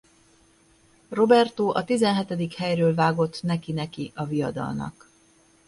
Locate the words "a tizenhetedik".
1.71-2.53